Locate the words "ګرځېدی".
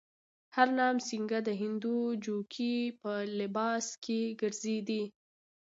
4.41-5.03